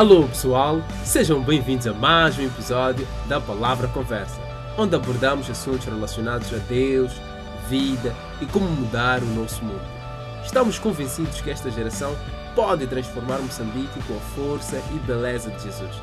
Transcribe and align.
Alô 0.00 0.26
pessoal, 0.26 0.82
sejam 1.04 1.42
bem-vindos 1.42 1.86
a 1.86 1.92
mais 1.92 2.38
um 2.38 2.46
episódio 2.46 3.06
da 3.28 3.38
Palavra 3.38 3.86
Conversa, 3.86 4.40
onde 4.78 4.96
abordamos 4.96 5.50
assuntos 5.50 5.84
relacionados 5.84 6.50
a 6.54 6.56
Deus, 6.56 7.12
vida 7.68 8.16
e 8.40 8.46
como 8.46 8.64
mudar 8.64 9.22
o 9.22 9.26
nosso 9.26 9.62
mundo. 9.62 9.84
Estamos 10.42 10.78
convencidos 10.78 11.42
que 11.42 11.50
esta 11.50 11.70
geração 11.70 12.16
pode 12.54 12.86
transformar 12.86 13.40
Moçambique 13.40 14.02
com 14.08 14.16
a 14.16 14.20
força 14.34 14.82
e 14.90 14.98
beleza 15.00 15.50
de 15.50 15.64
Jesus. 15.64 15.94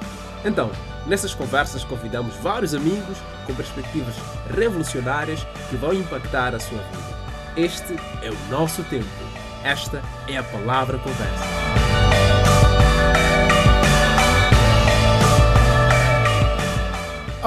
Então, 0.45 0.69
nessas 1.07 1.33
conversas 1.33 1.83
convidamos 1.83 2.35
vários 2.35 2.75
amigos 2.75 3.17
com 3.47 3.55
perspectivas 3.55 4.13
revolucionárias 4.55 5.43
que 5.71 5.75
vão 5.75 5.91
impactar 5.91 6.53
a 6.53 6.59
sua 6.59 6.77
vida. 6.77 7.17
Este 7.57 7.95
é 8.21 8.29
o 8.29 8.51
nosso 8.51 8.83
tempo. 8.83 9.07
Esta 9.63 10.03
é 10.27 10.37
a 10.37 10.43
Palavra 10.43 10.99
Conversa. 10.99 11.86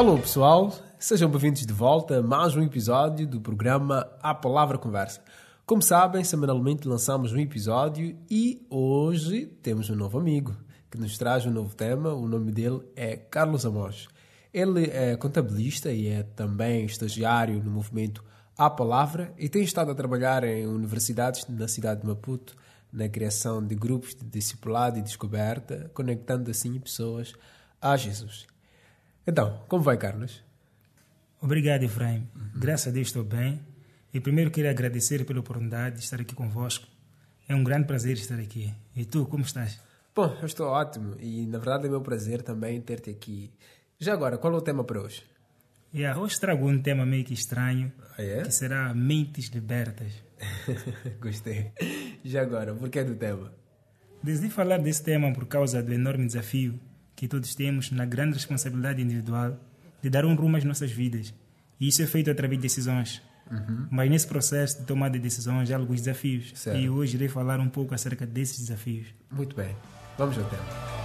Alô 0.00 0.16
pessoal, 0.16 0.72
sejam 0.98 1.28
bem-vindos 1.28 1.66
de 1.66 1.74
volta 1.74 2.20
a 2.20 2.22
mais 2.22 2.56
um 2.56 2.62
episódio 2.62 3.26
do 3.26 3.38
programa 3.38 4.10
A 4.22 4.34
Palavra 4.34 4.78
Conversa. 4.78 5.22
Como 5.66 5.82
sabem, 5.82 6.24
semanalmente 6.24 6.88
lançamos 6.88 7.34
um 7.34 7.38
episódio 7.38 8.16
e 8.30 8.66
hoje 8.70 9.44
temos 9.62 9.90
um 9.90 9.94
novo 9.94 10.18
amigo 10.18 10.56
que 10.90 10.96
nos 10.96 11.18
traz 11.18 11.44
um 11.44 11.50
novo 11.50 11.74
tema. 11.74 12.14
O 12.14 12.26
nome 12.26 12.50
dele 12.50 12.80
é 12.96 13.14
Carlos 13.14 13.66
Amos. 13.66 14.08
Ele 14.54 14.86
é 14.86 15.18
contabilista 15.18 15.92
e 15.92 16.08
é 16.08 16.22
também 16.22 16.86
estagiário 16.86 17.62
no 17.62 17.70
movimento 17.70 18.24
A 18.56 18.70
Palavra 18.70 19.34
e 19.36 19.50
tem 19.50 19.62
estado 19.62 19.90
a 19.90 19.94
trabalhar 19.94 20.44
em 20.44 20.66
universidades 20.66 21.46
na 21.46 21.68
cidade 21.68 22.00
de 22.00 22.06
Maputo 22.06 22.56
na 22.90 23.06
criação 23.06 23.62
de 23.62 23.74
grupos 23.74 24.14
de 24.14 24.24
discipulado 24.24 24.98
e 24.98 25.02
descoberta, 25.02 25.90
conectando 25.92 26.50
assim 26.50 26.80
pessoas 26.80 27.34
a 27.82 27.98
Jesus. 27.98 28.46
Então, 29.30 29.62
como 29.68 29.80
vai, 29.80 29.96
Carlos? 29.96 30.42
Obrigado, 31.40 31.84
Efraim. 31.84 32.28
Uhum. 32.34 32.50
Graças 32.56 32.88
a 32.88 32.90
Deus 32.90 33.06
estou 33.06 33.22
bem. 33.22 33.60
E 34.12 34.18
primeiro 34.18 34.50
quero 34.50 34.68
agradecer 34.68 35.24
pela 35.24 35.38
oportunidade 35.38 35.98
de 35.98 36.02
estar 36.02 36.20
aqui 36.20 36.34
convosco. 36.34 36.84
É 37.48 37.54
um 37.54 37.62
grande 37.62 37.86
prazer 37.86 38.14
estar 38.14 38.40
aqui. 38.40 38.74
E 38.96 39.04
tu, 39.04 39.26
como 39.26 39.44
estás? 39.44 39.80
Bom, 40.16 40.36
eu 40.40 40.46
estou 40.46 40.66
ótimo. 40.66 41.14
E 41.20 41.46
na 41.46 41.58
verdade 41.58 41.86
é 41.86 41.88
meu 41.88 42.00
prazer 42.00 42.42
também 42.42 42.80
ter-te 42.80 43.10
aqui. 43.10 43.52
Já 44.00 44.14
agora, 44.14 44.36
qual 44.36 44.52
é 44.52 44.56
o 44.56 44.60
tema 44.60 44.82
para 44.82 45.00
hoje? 45.00 45.22
Yeah, 45.94 46.20
hoje 46.20 46.40
trago 46.40 46.68
um 46.68 46.82
tema 46.82 47.06
meio 47.06 47.24
que 47.24 47.32
estranho, 47.32 47.92
ah, 48.18 48.22
é? 48.22 48.42
que 48.42 48.50
será 48.50 48.92
Mentes 48.92 49.46
Libertas. 49.50 50.12
Gostei. 51.22 51.70
Já 52.24 52.42
agora, 52.42 52.74
por 52.74 52.88
que 52.88 53.04
do 53.04 53.14
tema? 53.14 53.52
Decidi 54.24 54.50
falar 54.50 54.78
desse 54.78 55.04
tema 55.04 55.32
por 55.32 55.46
causa 55.46 55.80
do 55.80 55.92
enorme 55.92 56.26
desafio 56.26 56.80
que 57.20 57.28
todos 57.28 57.54
temos 57.54 57.90
na 57.90 58.06
grande 58.06 58.32
responsabilidade 58.32 59.02
individual 59.02 59.54
de 60.02 60.08
dar 60.08 60.24
um 60.24 60.34
rumo 60.34 60.56
às 60.56 60.64
nossas 60.64 60.90
vidas. 60.90 61.34
E 61.78 61.86
isso 61.86 62.00
é 62.00 62.06
feito 62.06 62.30
através 62.30 62.58
de 62.58 62.62
decisões. 62.62 63.20
Uhum. 63.50 63.88
Mas 63.90 64.08
nesse 64.08 64.26
processo 64.26 64.80
de 64.80 64.86
tomada 64.86 65.18
de 65.18 65.18
decisões 65.18 65.70
há 65.70 65.76
alguns 65.76 66.00
desafios. 66.00 66.50
Certo. 66.54 66.80
E 66.80 66.88
hoje 66.88 67.16
irei 67.16 67.28
falar 67.28 67.60
um 67.60 67.68
pouco 67.68 67.94
acerca 67.94 68.24
desses 68.26 68.60
desafios. 68.60 69.08
Muito 69.30 69.54
bem. 69.54 69.76
Vamos 70.16 70.38
ao 70.38 70.44
tema. 70.44 70.99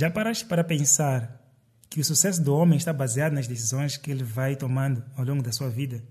Já 0.00 0.10
paraste 0.10 0.46
para 0.46 0.64
pensar 0.64 1.44
que 1.90 2.00
o 2.00 2.04
sucesso 2.04 2.42
do 2.42 2.54
homem 2.54 2.78
está 2.78 2.90
baseado 2.90 3.34
nas 3.34 3.46
decisões 3.46 3.98
que 3.98 4.10
ele 4.10 4.24
vai 4.24 4.56
tomando 4.56 5.04
ao 5.14 5.26
longo 5.26 5.42
da 5.42 5.52
sua 5.52 5.68
vida? 5.68 6.02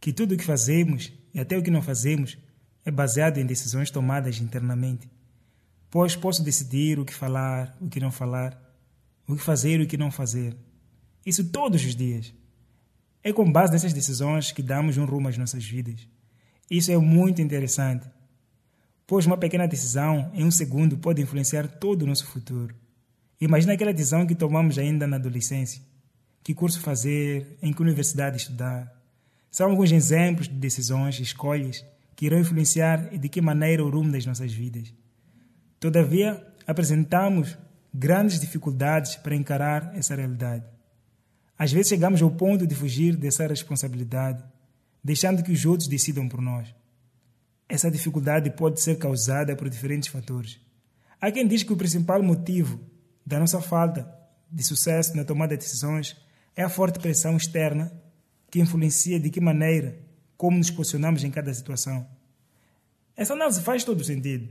Que 0.00 0.12
tudo 0.12 0.34
o 0.34 0.36
que 0.36 0.42
fazemos 0.42 1.12
e 1.32 1.38
até 1.38 1.56
o 1.56 1.62
que 1.62 1.70
não 1.70 1.80
fazemos 1.80 2.36
é 2.84 2.90
baseado 2.90 3.38
em 3.38 3.46
decisões 3.46 3.92
tomadas 3.92 4.40
internamente? 4.40 5.08
Pois 5.88 6.16
posso 6.16 6.42
decidir 6.42 6.98
o 6.98 7.04
que 7.04 7.14
falar, 7.14 7.76
o 7.80 7.88
que 7.88 8.00
não 8.00 8.10
falar, 8.10 8.60
o 9.28 9.36
que 9.36 9.42
fazer 9.42 9.78
e 9.78 9.84
o 9.84 9.86
que 9.86 9.96
não 9.96 10.10
fazer. 10.10 10.56
Isso 11.24 11.44
todos 11.44 11.84
os 11.84 11.94
dias. 11.94 12.34
É 13.22 13.32
com 13.32 13.48
base 13.52 13.72
nessas 13.72 13.92
decisões 13.92 14.50
que 14.50 14.64
damos 14.64 14.96
um 14.96 15.04
rumo 15.04 15.28
às 15.28 15.38
nossas 15.38 15.64
vidas. 15.64 16.08
Isso 16.68 16.90
é 16.90 16.98
muito 16.98 17.40
interessante, 17.40 18.10
pois 19.06 19.26
uma 19.26 19.38
pequena 19.38 19.68
decisão 19.68 20.28
em 20.34 20.42
um 20.42 20.50
segundo 20.50 20.98
pode 20.98 21.22
influenciar 21.22 21.68
todo 21.68 22.02
o 22.02 22.06
nosso 22.08 22.26
futuro. 22.26 22.74
Imagina 23.40 23.74
aquela 23.74 23.92
decisão 23.92 24.26
que 24.26 24.34
tomamos 24.34 24.78
ainda 24.78 25.06
na 25.06 25.16
adolescência. 25.16 25.82
Que 26.42 26.54
curso 26.54 26.80
fazer, 26.80 27.58
em 27.60 27.72
que 27.72 27.82
universidade 27.82 28.36
estudar. 28.36 28.92
São 29.50 29.70
alguns 29.70 29.92
exemplos 29.92 30.48
de 30.48 30.54
decisões 30.54 31.18
escolhas 31.18 31.84
que 32.14 32.26
irão 32.26 32.38
influenciar 32.38 33.12
e 33.12 33.18
de 33.18 33.28
que 33.28 33.40
maneira 33.40 33.84
o 33.84 33.90
rumo 33.90 34.10
das 34.10 34.24
nossas 34.24 34.52
vidas. 34.52 34.92
Todavia, 35.78 36.42
apresentamos 36.66 37.58
grandes 37.92 38.40
dificuldades 38.40 39.16
para 39.16 39.34
encarar 39.34 39.92
essa 39.94 40.14
realidade. 40.14 40.64
Às 41.58 41.72
vezes 41.72 41.88
chegamos 41.88 42.22
ao 42.22 42.30
ponto 42.30 42.66
de 42.66 42.74
fugir 42.74 43.16
dessa 43.16 43.46
responsabilidade, 43.46 44.42
deixando 45.02 45.42
que 45.42 45.52
os 45.52 45.64
outros 45.64 45.88
decidam 45.88 46.28
por 46.28 46.40
nós. 46.40 46.74
Essa 47.68 47.90
dificuldade 47.90 48.50
pode 48.50 48.80
ser 48.80 48.98
causada 48.98 49.56
por 49.56 49.68
diferentes 49.68 50.08
fatores. 50.08 50.58
Há 51.20 51.30
quem 51.30 51.46
diz 51.46 51.62
que 51.62 51.72
o 51.72 51.76
principal 51.76 52.22
motivo 52.22 52.78
da 53.26 53.40
nossa 53.40 53.60
falta 53.60 54.08
de 54.50 54.62
sucesso 54.62 55.16
na 55.16 55.24
tomada 55.24 55.56
de 55.56 55.64
decisões 55.64 56.16
é 56.54 56.62
a 56.62 56.68
forte 56.68 57.00
pressão 57.00 57.36
externa 57.36 57.92
que 58.48 58.60
influencia 58.60 59.18
de 59.18 59.28
que 59.28 59.40
maneira, 59.40 59.98
como 60.36 60.56
nos 60.56 60.70
posicionamos 60.70 61.24
em 61.24 61.30
cada 61.30 61.52
situação. 61.52 62.06
Essa 63.16 63.32
análise 63.32 63.60
faz 63.62 63.82
todo 63.82 64.04
sentido. 64.04 64.48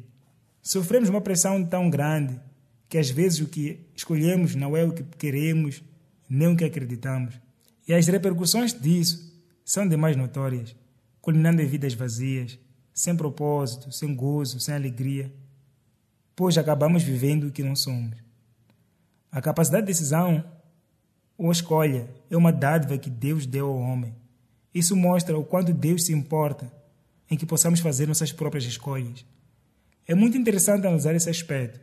Sofremos 0.61 1.07
uma 1.07 1.21
pressão 1.21 1.63
tão 1.63 1.89
grande 1.89 2.39
que 2.89 2.97
às 2.97 3.09
vezes 3.09 3.39
o 3.39 3.47
que 3.47 3.79
escolhemos 3.95 4.55
não 4.55 4.75
é 4.75 4.83
o 4.83 4.91
que 4.91 5.03
queremos, 5.03 5.81
nem 6.29 6.49
o 6.49 6.57
que 6.57 6.65
acreditamos. 6.65 7.39
E 7.87 7.93
as 7.93 8.05
repercussões 8.07 8.73
disso 8.73 9.33
são 9.63 9.87
demais 9.87 10.17
notórias, 10.17 10.75
culminando 11.21 11.61
em 11.61 11.65
vidas 11.65 11.93
vazias, 11.93 12.59
sem 12.93 13.15
propósito, 13.15 13.91
sem 13.91 14.13
gozo, 14.13 14.59
sem 14.59 14.75
alegria, 14.75 15.31
pois 16.35 16.57
acabamos 16.57 17.03
vivendo 17.03 17.45
o 17.47 17.51
que 17.51 17.63
não 17.63 17.75
somos. 17.75 18.24
A 19.35 19.41
capacidade 19.41 19.85
de 19.85 19.91
decisão 19.91 20.45
ou 21.37 21.51
escolha 21.51 22.09
é 22.31 22.37
uma 22.37 22.53
dádiva 22.53 22.97
que 22.97 23.09
Deus 23.09 23.45
deu 23.45 23.67
ao 23.67 23.77
homem. 23.77 24.15
Isso 24.73 24.95
mostra 24.95 25.37
o 25.37 25.43
quanto 25.43 25.73
Deus 25.73 26.05
se 26.05 26.13
importa 26.13 26.71
em 27.29 27.35
que 27.35 27.45
possamos 27.45 27.81
fazer 27.81 28.07
nossas 28.07 28.31
próprias 28.31 28.63
escolhas. 28.63 29.25
É 30.07 30.15
muito 30.15 30.37
interessante 30.37 30.87
analisar 30.87 31.13
esse 31.15 31.29
aspecto. 31.29 31.81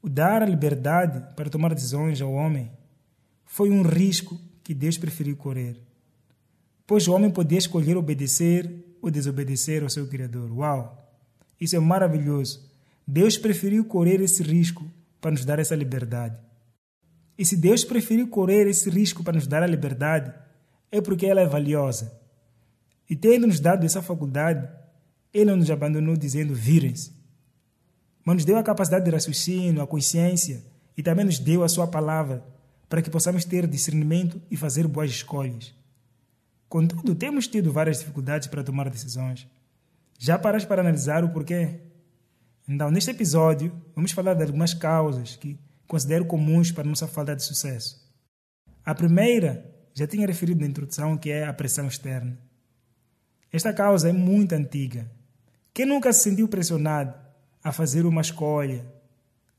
O 0.00 0.08
dar 0.08 0.42
a 0.42 0.46
liberdade 0.46 1.22
para 1.36 1.50
tomar 1.50 1.74
decisões 1.74 2.22
ao 2.22 2.32
homem 2.32 2.70
foi 3.44 3.68
um 3.68 3.82
risco 3.82 4.40
que 4.64 4.72
Deus 4.72 4.96
preferiu 4.96 5.36
correr. 5.36 5.78
Pois 6.86 7.06
o 7.06 7.12
homem 7.12 7.30
podia 7.30 7.58
escolher 7.58 7.98
obedecer 7.98 8.96
ou 9.02 9.10
desobedecer 9.10 9.82
ao 9.82 9.90
seu 9.90 10.06
Criador. 10.06 10.50
Uau! 10.50 11.06
Isso 11.60 11.76
é 11.76 11.80
maravilhoso. 11.80 12.66
Deus 13.06 13.36
preferiu 13.36 13.84
correr 13.84 14.22
esse 14.22 14.42
risco 14.42 14.90
para 15.20 15.32
nos 15.32 15.44
dar 15.44 15.58
essa 15.58 15.74
liberdade. 15.74 16.45
E 17.38 17.44
se 17.44 17.56
Deus 17.56 17.84
preferiu 17.84 18.28
correr 18.28 18.66
esse 18.66 18.88
risco 18.88 19.22
para 19.22 19.34
nos 19.34 19.46
dar 19.46 19.62
a 19.62 19.66
liberdade, 19.66 20.32
é 20.90 21.00
porque 21.00 21.26
ela 21.26 21.40
é 21.40 21.46
valiosa. 21.46 22.18
E 23.08 23.14
tendo 23.14 23.46
nos 23.46 23.60
dado 23.60 23.84
essa 23.84 24.02
faculdade, 24.02 24.68
Ele 25.32 25.50
não 25.50 25.56
nos 25.56 25.70
abandonou 25.70 26.16
dizendo 26.16 26.54
virem-se. 26.54 27.12
Mas 28.24 28.36
nos 28.36 28.44
deu 28.44 28.56
a 28.56 28.62
capacidade 28.62 29.04
de 29.04 29.10
raciocínio, 29.10 29.82
a 29.82 29.86
consciência 29.86 30.64
e 30.96 31.02
também 31.02 31.24
nos 31.24 31.38
deu 31.38 31.62
a 31.62 31.68
Sua 31.68 31.86
palavra 31.86 32.44
para 32.88 33.02
que 33.02 33.10
possamos 33.10 33.44
ter 33.44 33.66
discernimento 33.66 34.40
e 34.50 34.56
fazer 34.56 34.86
boas 34.86 35.10
escolhas. 35.10 35.74
Contudo, 36.68 37.14
temos 37.14 37.46
tido 37.46 37.72
várias 37.72 37.98
dificuldades 37.98 38.48
para 38.48 38.64
tomar 38.64 38.90
decisões. 38.90 39.46
Já 40.18 40.38
paraste 40.38 40.66
para 40.66 40.80
analisar 40.80 41.22
o 41.24 41.28
porquê? 41.28 41.80
Então, 42.68 42.90
neste 42.90 43.10
episódio, 43.10 43.72
vamos 43.94 44.10
falar 44.10 44.34
de 44.34 44.42
algumas 44.42 44.74
causas 44.74 45.36
que 45.36 45.58
considero 45.86 46.24
comuns 46.24 46.70
para 46.70 46.84
nossa 46.84 47.06
falta 47.06 47.34
de 47.34 47.42
sucesso. 47.42 48.04
A 48.84 48.94
primeira, 48.94 49.74
já 49.94 50.06
tinha 50.06 50.26
referido 50.26 50.60
na 50.60 50.66
introdução, 50.66 51.16
que 51.16 51.30
é 51.30 51.46
a 51.46 51.52
pressão 51.52 51.86
externa. 51.86 52.38
Esta 53.52 53.72
causa 53.72 54.08
é 54.08 54.12
muito 54.12 54.52
antiga. 54.52 55.10
Quem 55.72 55.86
nunca 55.86 56.12
se 56.12 56.22
sentiu 56.22 56.48
pressionado 56.48 57.14
a 57.62 57.72
fazer 57.72 58.04
uma 58.04 58.20
escolha, 58.20 58.84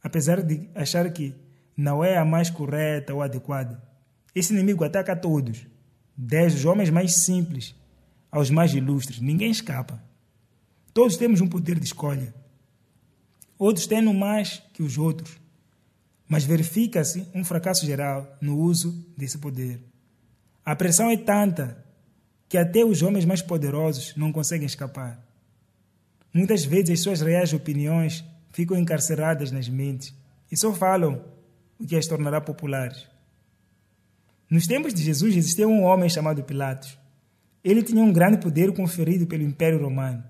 apesar 0.03 0.41
de 0.41 0.69
achar 0.75 1.11
que 1.11 1.33
não 1.75 2.03
é 2.03 2.17
a 2.17 2.25
mais 2.25 2.49
correta 2.49 3.13
ou 3.13 3.21
adequada? 3.21 3.81
Esse 4.35 4.53
inimigo 4.53 4.83
ataca 4.83 5.13
a 5.13 5.15
todos, 5.15 5.65
desde 6.15 6.59
os 6.59 6.65
homens 6.65 6.89
mais 6.89 7.15
simples 7.15 7.75
aos 8.31 8.49
mais 8.49 8.73
ilustres. 8.73 9.19
Ninguém 9.19 9.49
escapa. 9.49 10.01
Todos 10.93 11.17
temos 11.17 11.41
um 11.41 11.47
poder 11.47 11.79
de 11.79 11.85
escolha. 11.85 12.33
Outros 13.57 13.87
têm 13.87 14.01
no 14.01 14.13
mais 14.13 14.61
que 14.73 14.83
os 14.83 14.97
outros 14.97 15.39
mas 16.27 16.43
verifica-se 16.43 17.27
um 17.33 17.43
fracasso 17.43 17.85
geral 17.85 18.37
no 18.41 18.57
uso 18.57 19.05
desse 19.17 19.37
poder. 19.37 19.79
A 20.65 20.75
pressão 20.75 21.09
é 21.09 21.17
tanta 21.17 21.83
que 22.49 22.57
até 22.57 22.83
os 22.83 23.01
homens 23.01 23.25
mais 23.25 23.41
poderosos 23.41 24.13
não 24.15 24.31
conseguem 24.31 24.65
escapar. 24.65 25.23
Muitas 26.33 26.65
vezes 26.65 26.91
as 26.91 26.99
suas 26.99 27.21
reais 27.21 27.53
opiniões 27.53 28.23
ficam 28.51 28.77
encarceradas 28.77 29.51
nas 29.51 29.69
mentes 29.69 30.13
e 30.51 30.57
só 30.57 30.73
falam 30.73 31.23
o 31.79 31.85
que 31.85 31.95
as 31.95 32.07
tornará 32.07 32.41
populares. 32.41 33.07
Nos 34.49 34.65
tempos 34.65 34.93
de 34.93 35.03
Jesus 35.03 35.35
existia 35.35 35.67
um 35.67 35.83
homem 35.83 36.09
chamado 36.09 36.43
Pilatos. 36.43 36.97
Ele 37.63 37.83
tinha 37.83 38.03
um 38.03 38.13
grande 38.13 38.37
poder 38.37 38.73
conferido 38.73 39.27
pelo 39.27 39.43
Império 39.43 39.81
Romano, 39.81 40.23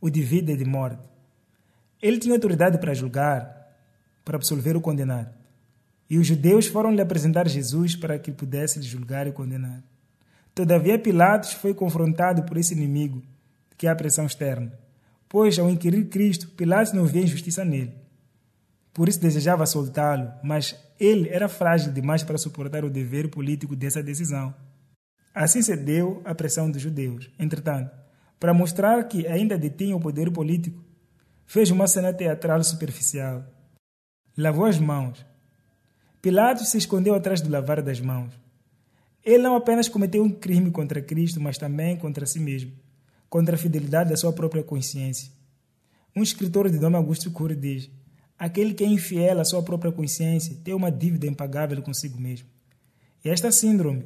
o 0.00 0.10
de 0.10 0.22
vida 0.22 0.52
e 0.52 0.56
de 0.56 0.64
morte. 0.64 1.08
Ele 2.02 2.18
tinha 2.18 2.34
autoridade 2.34 2.78
para 2.78 2.94
julgar, 2.94 3.76
para 4.24 4.36
absolver 4.36 4.74
ou 4.74 4.82
condenar. 4.82 5.39
E 6.10 6.18
os 6.18 6.26
judeus 6.26 6.66
foram 6.66 6.92
lhe 6.92 7.00
apresentar 7.00 7.48
Jesus 7.48 7.94
para 7.94 8.18
que 8.18 8.32
pudesse 8.32 8.80
lhe 8.80 8.84
julgar 8.84 9.28
e 9.28 9.32
condenar. 9.32 9.80
Todavia, 10.52 10.98
Pilatos 10.98 11.52
foi 11.52 11.72
confrontado 11.72 12.42
por 12.42 12.56
esse 12.56 12.74
inimigo, 12.74 13.22
que 13.78 13.86
é 13.86 13.90
a 13.90 13.94
pressão 13.94 14.26
externa. 14.26 14.72
Pois, 15.28 15.56
ao 15.56 15.70
inquirir 15.70 16.08
Cristo, 16.08 16.48
Pilatos 16.48 16.92
não 16.92 17.06
via 17.06 17.22
injustiça 17.22 17.64
nele. 17.64 17.94
Por 18.92 19.08
isso 19.08 19.20
desejava 19.20 19.64
soltá-lo, 19.66 20.32
mas 20.42 20.76
ele 20.98 21.28
era 21.28 21.48
frágil 21.48 21.92
demais 21.92 22.24
para 22.24 22.36
suportar 22.36 22.84
o 22.84 22.90
dever 22.90 23.28
político 23.28 23.76
dessa 23.76 24.02
decisão. 24.02 24.52
Assim 25.32 25.62
cedeu 25.62 26.20
à 26.24 26.34
pressão 26.34 26.68
dos 26.68 26.82
judeus. 26.82 27.30
Entretanto, 27.38 27.90
para 28.40 28.52
mostrar 28.52 29.04
que 29.04 29.28
ainda 29.28 29.56
detinha 29.56 29.94
o 29.94 30.00
poder 30.00 30.30
político, 30.32 30.82
fez 31.46 31.70
uma 31.70 31.86
cena 31.86 32.12
teatral 32.12 32.62
superficial. 32.64 33.44
Lavou 34.36 34.64
as 34.64 34.78
mãos. 34.78 35.24
Pilatos 36.22 36.68
se 36.68 36.76
escondeu 36.76 37.14
atrás 37.14 37.40
do 37.40 37.50
lavar 37.50 37.80
das 37.80 37.98
mãos. 37.98 38.30
Ele 39.24 39.42
não 39.42 39.56
apenas 39.56 39.88
cometeu 39.88 40.22
um 40.22 40.30
crime 40.30 40.70
contra 40.70 41.00
Cristo, 41.00 41.40
mas 41.40 41.56
também 41.56 41.96
contra 41.96 42.26
si 42.26 42.38
mesmo, 42.38 42.72
contra 43.28 43.54
a 43.54 43.58
fidelidade 43.58 44.10
da 44.10 44.16
sua 44.16 44.30
própria 44.30 44.62
consciência. 44.62 45.32
Um 46.14 46.22
escritor 46.22 46.68
de 46.68 46.78
nome 46.78 46.96
Augusto 46.96 47.30
Cury 47.30 47.56
diz: 47.56 47.90
Aquele 48.38 48.74
que 48.74 48.84
é 48.84 48.86
infiel 48.86 49.40
à 49.40 49.44
sua 49.44 49.62
própria 49.62 49.90
consciência 49.90 50.56
tem 50.62 50.74
uma 50.74 50.92
dívida 50.92 51.26
impagável 51.26 51.80
consigo 51.80 52.20
mesmo. 52.20 52.48
E 53.24 53.30
esta 53.30 53.50
síndrome 53.50 54.04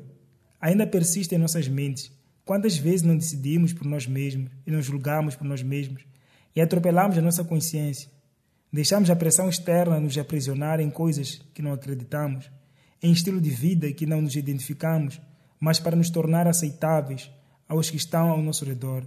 ainda 0.61 0.87
persiste 0.87 1.35
em 1.35 1.39
nossas 1.39 1.67
mentes. 1.67 2.13
Quantas 2.45 2.77
vezes 2.77 3.03
não 3.03 3.17
decidimos 3.17 3.73
por 3.73 3.87
nós 3.87 4.07
mesmos 4.07 4.53
e 4.65 4.71
nos 4.71 4.85
julgamos 4.85 5.35
por 5.35 5.45
nós 5.45 5.63
mesmos 5.63 6.05
e 6.55 6.61
atropelamos 6.61 7.19
a 7.19 7.23
nossa 7.23 7.43
consciência? 7.43 8.09
Deixamos 8.75 9.09
a 9.09 9.15
pressão 9.15 9.49
externa 9.49 10.01
nos 10.01 10.19
aprisionar 10.19 10.81
em 10.81 10.91
coisas 10.91 11.41
que 11.55 11.63
não 11.63 11.73
acreditamos 11.73 12.51
em 13.01 13.13
estilo 13.13 13.41
de 13.41 13.49
vida 13.49 13.93
que 13.93 14.05
não 14.05 14.21
nos 14.21 14.35
identificamos, 14.35 15.21
mas 15.61 15.79
para 15.79 15.95
nos 15.95 16.11
tornar 16.11 16.49
aceitáveis 16.49 17.31
aos 17.69 17.89
que 17.89 17.97
estão 17.97 18.31
ao 18.31 18.43
nosso 18.43 18.65
redor. 18.65 19.07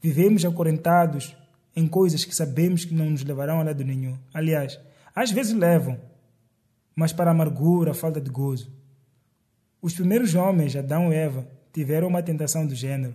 Vivemos 0.00 0.46
acorrentados 0.46 1.36
em 1.76 1.86
coisas 1.86 2.24
que 2.24 2.34
sabemos 2.34 2.86
que 2.86 2.94
não 2.94 3.10
nos 3.10 3.22
levarão 3.22 3.60
a 3.60 3.64
lado 3.64 3.84
nenhum. 3.84 4.16
Aliás, 4.32 4.80
às 5.14 5.30
vezes 5.30 5.52
levam, 5.52 6.00
mas 6.94 7.12
para 7.12 7.30
amargura, 7.30 7.92
falta 7.92 8.18
de 8.18 8.30
gozo. 8.30 8.72
Os 9.82 9.92
primeiros 9.92 10.34
homens, 10.34 10.74
Adão 10.74 11.12
e 11.12 11.16
Eva, 11.16 11.46
tiveram 11.70 12.08
uma 12.08 12.22
tentação 12.22 12.66
do 12.66 12.74
gênero. 12.74 13.14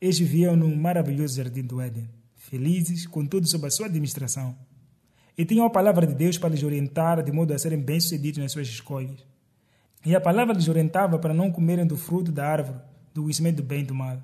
Eles 0.00 0.18
viviam 0.18 0.56
num 0.56 0.74
maravilhoso 0.74 1.36
jardim 1.36 1.62
do 1.62 1.80
Éden, 1.80 2.10
felizes, 2.48 3.06
com 3.06 3.26
tudo 3.26 3.48
sob 3.48 3.66
a 3.66 3.70
sua 3.70 3.86
administração 3.86 4.56
e 5.36 5.44
tinham 5.44 5.66
a 5.66 5.70
palavra 5.70 6.06
de 6.06 6.14
Deus 6.14 6.38
para 6.38 6.50
lhes 6.50 6.62
orientar 6.62 7.22
de 7.22 7.32
modo 7.32 7.52
a 7.52 7.58
serem 7.58 7.80
bem-sucedidos 7.80 8.40
nas 8.40 8.52
suas 8.52 8.68
escolhas. 8.68 9.24
E 10.04 10.14
a 10.14 10.20
palavra 10.20 10.54
lhes 10.54 10.68
orientava 10.68 11.18
para 11.18 11.34
não 11.34 11.50
comerem 11.50 11.86
do 11.86 11.96
fruto 11.96 12.30
da 12.30 12.46
árvore, 12.46 12.78
do 13.12 13.22
conhecimento 13.22 13.56
do 13.56 13.62
bem 13.62 13.80
e 13.80 13.84
do 13.84 13.94
mal. 13.94 14.22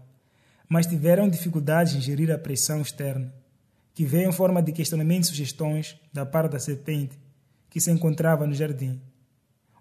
Mas 0.68 0.86
tiveram 0.86 1.28
dificuldades 1.28 1.94
em 1.94 2.00
gerir 2.00 2.30
a 2.30 2.38
pressão 2.38 2.80
externa, 2.80 3.32
que 3.92 4.04
veio 4.04 4.28
em 4.28 4.32
forma 4.32 4.62
de 4.62 4.72
questionamentos 4.72 5.28
e 5.28 5.32
sugestões 5.32 5.96
da 6.12 6.24
parte 6.24 6.52
da 6.52 6.60
serpente 6.60 7.18
que 7.68 7.80
se 7.80 7.90
encontrava 7.90 8.46
no 8.46 8.54
jardim. 8.54 9.00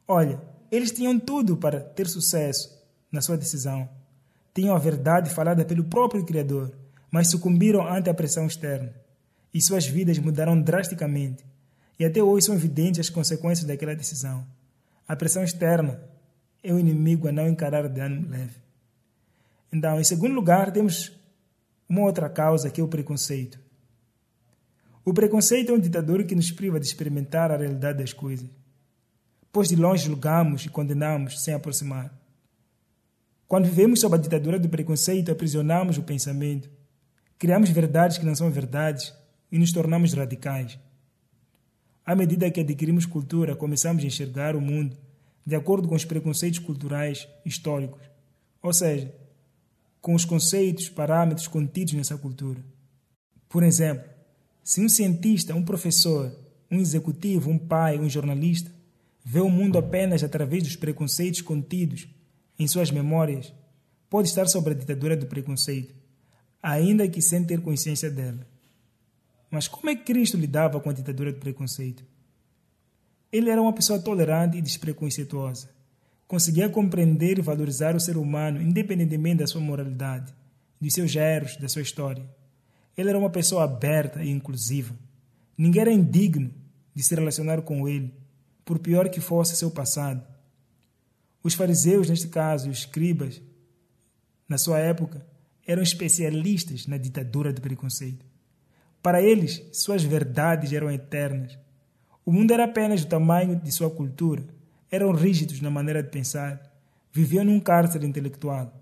Olha, 0.08 0.42
eles 0.72 0.92
tinham 0.92 1.20
tudo 1.20 1.58
para 1.58 1.80
ter 1.80 2.08
sucesso 2.08 2.76
na 3.12 3.22
sua 3.22 3.38
decisão. 3.38 3.88
Tinham 4.54 4.76
a 4.76 4.80
verdade 4.80 5.30
falada 5.30 5.64
pelo 5.64 5.84
próprio 5.84 6.26
Criador, 6.26 6.72
mas 7.12 7.30
sucumbiram 7.30 7.88
ante 7.88 8.10
a 8.10 8.14
pressão 8.14 8.46
externa 8.46 8.94
e 9.54 9.62
suas 9.62 9.86
vidas 9.88 10.18
mudaram 10.20 10.60
drasticamente. 10.62 11.44
E 11.98 12.06
até 12.06 12.22
hoje 12.24 12.46
são 12.46 12.56
evidentes 12.56 13.00
as 13.00 13.10
consequências 13.10 13.68
daquela 13.68 13.96
decisão. 13.96 14.46
A 15.08 15.16
pressão 15.16 15.44
externa 15.44 16.02
é 16.64 16.74
o 16.74 16.80
inimigo 16.80 17.28
a 17.28 17.32
não 17.32 17.48
encarar 17.48 17.88
de 17.90 18.00
ânimo 18.00 18.30
leve. 18.30 18.56
Então, 19.72 20.00
em 20.00 20.04
segundo 20.04 20.34
lugar, 20.34 20.72
temos 20.72 21.12
uma 21.88 22.02
outra 22.02 22.30
causa 22.30 22.70
que 22.70 22.80
é 22.80 22.84
o 22.84 22.88
preconceito. 22.88 23.60
O 25.04 25.14
preconceito 25.14 25.72
é 25.72 25.76
um 25.76 25.80
ditador 25.80 26.24
que 26.24 26.36
nos 26.36 26.52
priva 26.52 26.80
de 26.80 26.86
experimentar 26.86 27.52
a 27.52 27.58
realidade 27.58 28.00
das 28.00 28.14
coisas, 28.14 28.48
pois 29.52 29.68
de 29.68 29.76
longe 29.76 30.06
julgamos 30.06 30.66
e 30.66 30.70
condenamos 30.70 31.44
sem 31.44 31.54
aproximar. 31.54 32.14
Quando 33.48 33.66
vivemos 33.66 34.00
sob 34.00 34.16
a 34.16 34.20
ditadura 34.20 34.60
do 34.60 34.70
preconceito, 34.70 35.32
aprisionamos 35.32 35.98
o 35.98 36.04
pensamento, 36.04 36.70
criamos 37.40 37.70
verdades 37.70 38.18
que 38.18 38.26
não 38.26 38.36
são 38.36 38.52
verdades 38.52 39.14
e 39.52 39.58
nos 39.58 39.72
tornamos 39.72 40.14
radicais. 40.14 40.78
À 42.06 42.16
medida 42.16 42.52
que 42.52 42.60
adquirimos 42.60 43.06
cultura, 43.06 43.56
começamos 43.56 44.04
a 44.04 44.08
enxergar 44.08 44.56
o 44.56 44.62
mundo 44.62 44.98
de 45.46 45.56
acordo 45.56 45.88
com 45.88 45.96
os 45.96 46.06
preconceitos 46.06 46.60
culturais 46.60 47.28
históricos, 47.46 48.02
ou 48.62 48.74
seja, 48.74 49.12
com 50.02 50.14
os 50.14 50.26
conceitos, 50.26 50.90
parâmetros 50.90 51.48
contidos 51.48 51.94
nessa 51.94 52.18
cultura. 52.18 52.60
Por 53.48 53.64
exemplo, 53.64 54.08
se 54.64 54.82
um 54.82 54.90
cientista, 54.90 55.56
um 55.56 55.64
professor, 55.64 56.32
um 56.70 56.80
executivo, 56.80 57.50
um 57.50 57.58
pai, 57.58 57.98
um 57.98 58.10
jornalista 58.10 58.70
vê 59.24 59.40
o 59.40 59.50
mundo 59.50 59.78
apenas 59.78 60.24
através 60.24 60.64
dos 60.64 60.76
preconceitos 60.76 61.42
contidos 61.42 62.08
em 62.58 62.68
suas 62.68 62.92
memórias, 62.92 63.54
pode 64.10 64.28
estar 64.28 64.48
sob 64.48 64.72
a 64.72 64.74
ditadura 64.74 65.16
do 65.16 65.26
preconceito, 65.26 65.96
ainda 66.62 67.08
que 67.08 67.22
sem 67.22 67.44
ter 67.44 67.62
consciência 67.62 68.10
dela. 68.10 68.45
Mas 69.50 69.68
como 69.68 69.90
é 69.90 69.95
que 69.95 70.04
Cristo 70.04 70.38
lidava 70.38 70.80
com 70.80 70.90
a 70.90 70.94
ditadura 70.94 71.31
do 71.31 71.40
preconceito? 71.40 72.04
Ele 73.31 73.50
era 73.50 73.62
uma 73.62 73.74
pessoa 73.74 74.00
tolerante 74.00 74.57
e 74.57 74.62
despreconceituosa. 74.62 75.69
Conseguia 76.28 76.69
compreender 76.69 77.40
e 77.40 77.42
valorizar 77.42 77.95
o 77.95 78.00
ser 78.00 78.18
humano 78.18 78.62
independentemente 78.62 79.40
da 79.40 79.48
sua 79.48 79.62
moralidade, 79.62 80.33
dos 80.80 80.94
seus 80.94 81.16
erros, 81.16 81.57
da 81.57 81.68
sua 81.68 81.81
história. 81.81 82.24
Ele 82.95 83.10
era 83.10 83.18
uma 83.18 83.30
pessoa 83.30 83.64
aberta 83.64 84.24
e 84.24 84.30
inclusiva. 84.30 84.95
Ninguém 85.57 85.81
era 85.81 85.92
indigno 85.92 86.52
de 86.94 87.04
se 87.04 87.16
relacionar 87.16 87.62
com 87.62 87.88
ele, 87.88 88.14
por 88.64 88.78
pior 88.78 89.10
que 89.10 89.19
fosse 89.19 89.56
seu 89.56 89.72
passado. 89.72 90.26
Os 91.42 91.54
fariseus, 91.54 92.10
neste 92.10 92.28
caso, 92.28 92.68
e 92.68 92.72
os 92.72 92.80
escribas, 92.80 93.42
na 94.48 94.57
sua 94.57 94.80
época, 94.80 95.26
eram 95.69 95.83
especialistas 95.83 96.88
na 96.88 96.97
ditadura 96.97 97.54
do 97.54 97.61
preconceito. 97.61 98.26
Para 99.04 99.21
eles, 99.21 99.64
suas 99.71 100.02
verdades 100.02 100.73
eram 100.73 100.90
eternas. 100.90 101.59
O 102.26 102.31
mundo 102.31 102.52
era 102.52 102.64
apenas 102.64 103.06
do 103.06 103.07
tamanho 103.07 103.56
de 103.56 103.71
sua 103.71 103.88
cultura. 103.88 104.44
Eram 104.90 105.11
rígidos 105.11 105.61
na 105.61 105.69
maneira 105.69 106.02
de 106.02 106.09
pensar. 106.09 106.59
Viviam 107.14 107.44
num 107.44 107.59
cárcere 107.59 108.07
intelectual. 108.07 108.73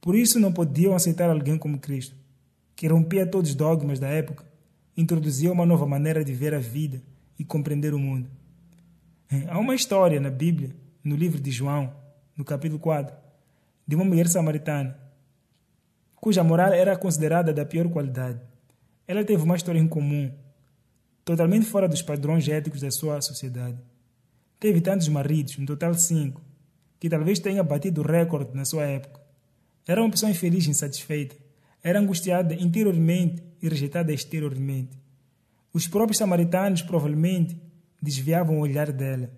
Por 0.00 0.16
isso 0.16 0.40
não 0.40 0.52
podiam 0.52 0.96
aceitar 0.96 1.30
alguém 1.30 1.56
como 1.56 1.78
Cristo, 1.78 2.16
que 2.74 2.88
rompia 2.88 3.24
todos 3.24 3.50
os 3.50 3.56
dogmas 3.56 4.00
da 4.00 4.08
época, 4.08 4.44
introduzia 4.96 5.52
uma 5.52 5.64
nova 5.64 5.86
maneira 5.86 6.24
de 6.24 6.32
ver 6.32 6.52
a 6.52 6.58
vida 6.58 7.00
e 7.38 7.44
compreender 7.44 7.94
o 7.94 7.98
mundo. 7.98 8.28
É, 9.30 9.48
há 9.48 9.58
uma 9.60 9.76
história 9.76 10.18
na 10.18 10.30
Bíblia, 10.30 10.74
no 11.04 11.14
livro 11.14 11.40
de 11.40 11.52
João, 11.52 11.94
no 12.36 12.44
capítulo 12.44 12.80
4, 12.80 13.14
de 13.86 13.94
uma 13.94 14.04
mulher 14.04 14.26
samaritana, 14.26 15.03
cuja 16.24 16.42
moral 16.42 16.72
era 16.72 16.96
considerada 16.96 17.52
da 17.52 17.66
pior 17.66 17.86
qualidade. 17.90 18.40
Ela 19.06 19.22
teve 19.22 19.42
uma 19.42 19.56
história 19.56 19.78
em 19.78 19.86
comum, 19.86 20.32
totalmente 21.22 21.66
fora 21.66 21.86
dos 21.86 22.00
padrões 22.00 22.48
éticos 22.48 22.80
da 22.80 22.90
sua 22.90 23.20
sociedade. 23.20 23.76
Teve 24.58 24.80
tantos 24.80 25.06
maridos, 25.08 25.58
um 25.58 25.66
total 25.66 25.92
cinco, 25.92 26.40
que 26.98 27.10
talvez 27.10 27.40
tenha 27.40 27.62
batido 27.62 28.00
o 28.00 28.06
recorde 28.06 28.56
na 28.56 28.64
sua 28.64 28.84
época. 28.84 29.20
Era 29.86 30.00
uma 30.00 30.10
pessoa 30.10 30.30
infeliz 30.30 30.66
e 30.66 30.70
insatisfeita. 30.70 31.36
Era 31.82 32.00
angustiada 32.00 32.54
interiormente 32.54 33.42
e 33.60 33.68
rejeitada 33.68 34.10
exteriormente. 34.10 34.98
Os 35.74 35.86
próprios 35.86 36.16
samaritanos 36.16 36.80
provavelmente 36.80 37.54
desviavam 38.00 38.56
o 38.56 38.60
olhar 38.60 38.90
dela. 38.90 39.30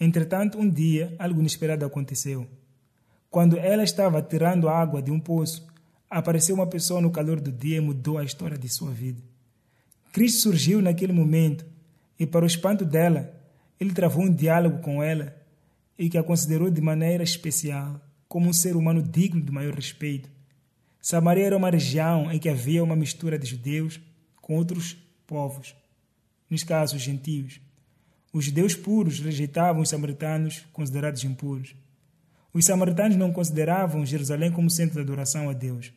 Entretanto, 0.00 0.58
um 0.58 0.66
dia, 0.66 1.14
algo 1.18 1.40
inesperado 1.40 1.84
aconteceu. 1.84 2.46
Quando 3.28 3.58
ela 3.58 3.84
estava 3.84 4.22
tirando 4.22 4.66
água 4.66 5.02
de 5.02 5.10
um 5.10 5.20
poço, 5.20 5.70
apareceu 6.12 6.54
uma 6.54 6.66
pessoa 6.66 7.00
no 7.00 7.10
calor 7.10 7.40
do 7.40 7.50
dia 7.50 7.78
e 7.78 7.80
mudou 7.80 8.18
a 8.18 8.24
história 8.24 8.58
de 8.58 8.68
sua 8.68 8.90
vida. 8.90 9.22
Cristo 10.12 10.42
surgiu 10.42 10.82
naquele 10.82 11.12
momento 11.12 11.64
e, 12.18 12.26
para 12.26 12.44
o 12.44 12.46
espanto 12.46 12.84
dela, 12.84 13.34
ele 13.80 13.94
travou 13.94 14.24
um 14.24 14.32
diálogo 14.32 14.80
com 14.80 15.02
ela 15.02 15.34
e 15.98 16.10
que 16.10 16.18
a 16.18 16.22
considerou 16.22 16.70
de 16.70 16.82
maneira 16.82 17.24
especial, 17.24 17.98
como 18.28 18.48
um 18.48 18.52
ser 18.52 18.76
humano 18.76 19.02
digno 19.02 19.40
de 19.40 19.50
maior 19.50 19.74
respeito. 19.74 20.30
Samaria 21.00 21.46
era 21.46 21.56
uma 21.56 21.70
região 21.70 22.30
em 22.30 22.38
que 22.38 22.48
havia 22.48 22.84
uma 22.84 22.94
mistura 22.94 23.38
de 23.38 23.46
judeus 23.46 23.98
com 24.40 24.56
outros 24.56 24.96
povos, 25.26 25.74
nos 26.50 26.62
casos 26.62 27.00
gentios. 27.00 27.58
Os 28.32 28.44
judeus 28.44 28.74
puros 28.74 29.18
rejeitavam 29.18 29.80
os 29.80 29.88
samaritanos 29.88 30.66
considerados 30.74 31.24
impuros. 31.24 31.74
Os 32.52 32.66
samaritanos 32.66 33.16
não 33.16 33.32
consideravam 33.32 34.04
Jerusalém 34.04 34.52
como 34.52 34.70
centro 34.70 34.96
de 34.96 35.00
adoração 35.00 35.48
a 35.48 35.54
Deus. 35.54 35.90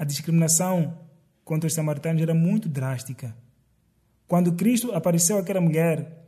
A 0.00 0.04
discriminação 0.04 0.96
contra 1.44 1.66
os 1.66 1.74
samaritanos 1.74 2.22
era 2.22 2.32
muito 2.32 2.70
drástica. 2.70 3.36
Quando 4.26 4.54
Cristo 4.54 4.92
apareceu 4.92 5.36
àquela 5.36 5.60
mulher, 5.60 6.24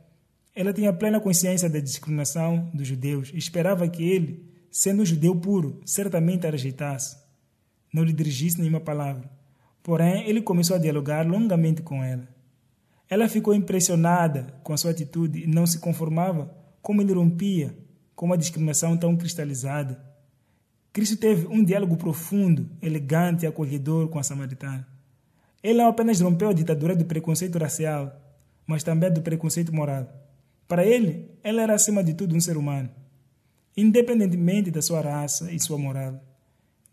ela 0.53 0.71
tinha 0.71 0.93
plena 0.93 1.19
consciência 1.19 1.67
da 1.67 1.79
discriminação 1.79 2.69
dos 2.71 2.87
judeus 2.87 3.31
e 3.33 3.37
esperava 3.39 3.87
que 3.87 4.03
ele, 4.03 4.47
sendo 4.69 5.01
um 5.01 5.05
judeu 5.05 5.35
puro, 5.35 5.81
certamente 5.87 6.45
a 6.45 6.51
rejeitasse. 6.51 7.17
Não 7.91 8.03
lhe 8.03 8.13
dirigisse 8.13 8.59
nenhuma 8.59 8.79
palavra. 8.79 9.27
Porém, 9.81 10.29
ele 10.29 10.43
começou 10.43 10.75
a 10.75 10.79
dialogar 10.79 11.25
longamente 11.25 11.81
com 11.81 12.03
ela. 12.03 12.27
Ela 13.09 13.27
ficou 13.27 13.55
impressionada 13.55 14.53
com 14.61 14.71
a 14.71 14.77
sua 14.77 14.91
atitude 14.91 15.45
e 15.45 15.47
não 15.47 15.65
se 15.65 15.79
conformava 15.79 16.55
como 16.79 17.01
ele 17.01 17.11
rompia 17.11 17.75
com 18.15 18.27
uma 18.27 18.37
discriminação 18.37 18.95
tão 18.95 19.17
cristalizada. 19.17 20.12
Cristo 20.93 21.17
teve 21.17 21.47
um 21.47 21.63
diálogo 21.63 21.97
profundo, 21.97 22.69
elegante 22.79 23.43
e 23.43 23.47
acolhedor 23.47 24.09
com 24.09 24.19
a 24.19 24.23
samaritana. 24.23 24.87
Ele 25.63 25.79
não 25.79 25.87
apenas 25.87 26.21
rompeu 26.21 26.49
a 26.49 26.53
ditadura 26.53 26.95
do 26.95 27.03
preconceito 27.03 27.57
racial, 27.57 28.15
mas 28.67 28.83
também 28.83 29.11
do 29.11 29.23
preconceito 29.23 29.73
moral. 29.73 30.07
Para 30.67 30.85
ele, 30.85 31.31
ela 31.43 31.63
era 31.63 31.73
acima 31.73 32.03
de 32.03 32.13
tudo 32.13 32.35
um 32.35 32.39
ser 32.39 32.57
humano, 32.57 32.91
independentemente 33.75 34.69
da 34.69 34.83
sua 34.83 35.01
raça 35.01 35.51
e 35.51 35.59
sua 35.59 35.79
moral. 35.79 36.21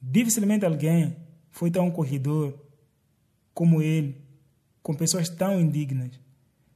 Dificilmente 0.00 0.64
alguém 0.64 1.14
foi 1.50 1.70
tão 1.70 1.90
corredor 1.90 2.58
como 3.52 3.82
ele, 3.82 4.16
com 4.82 4.94
pessoas 4.94 5.28
tão 5.28 5.60
indignas. 5.60 6.18